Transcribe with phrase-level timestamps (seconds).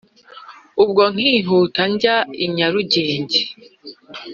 [0.83, 2.15] ubwo nkihuta njye
[2.45, 3.39] i nyarugenge.